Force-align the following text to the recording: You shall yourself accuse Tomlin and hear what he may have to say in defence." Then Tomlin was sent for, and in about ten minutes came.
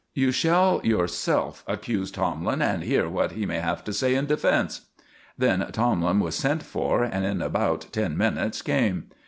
You 0.15 0.31
shall 0.31 0.81
yourself 0.83 1.63
accuse 1.67 2.09
Tomlin 2.09 2.59
and 2.59 2.81
hear 2.81 3.07
what 3.07 3.33
he 3.33 3.45
may 3.45 3.59
have 3.59 3.83
to 3.83 3.93
say 3.93 4.15
in 4.15 4.25
defence." 4.25 4.87
Then 5.37 5.63
Tomlin 5.71 6.19
was 6.19 6.33
sent 6.33 6.63
for, 6.63 7.03
and 7.03 7.23
in 7.23 7.39
about 7.39 7.85
ten 7.91 8.17
minutes 8.17 8.63
came. 8.63 9.11